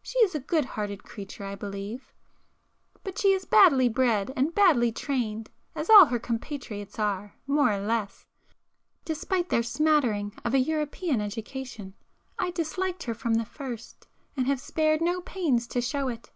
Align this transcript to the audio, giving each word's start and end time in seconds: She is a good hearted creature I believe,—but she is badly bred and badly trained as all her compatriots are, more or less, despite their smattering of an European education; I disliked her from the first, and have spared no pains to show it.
She 0.00 0.16
is 0.20 0.32
a 0.32 0.38
good 0.38 0.64
hearted 0.64 1.02
creature 1.02 1.44
I 1.44 1.56
believe,—but 1.56 3.18
she 3.18 3.32
is 3.32 3.44
badly 3.44 3.88
bred 3.88 4.32
and 4.36 4.54
badly 4.54 4.92
trained 4.92 5.50
as 5.74 5.90
all 5.90 6.04
her 6.04 6.20
compatriots 6.20 7.00
are, 7.00 7.34
more 7.48 7.72
or 7.72 7.80
less, 7.80 8.24
despite 9.04 9.48
their 9.48 9.64
smattering 9.64 10.38
of 10.44 10.54
an 10.54 10.62
European 10.62 11.20
education; 11.20 11.94
I 12.38 12.52
disliked 12.52 13.02
her 13.02 13.14
from 13.14 13.34
the 13.34 13.44
first, 13.44 14.06
and 14.36 14.46
have 14.46 14.60
spared 14.60 15.00
no 15.00 15.20
pains 15.20 15.66
to 15.66 15.80
show 15.80 16.06
it. 16.06 16.30